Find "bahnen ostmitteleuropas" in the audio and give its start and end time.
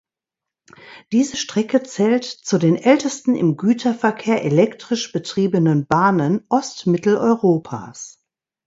5.85-8.17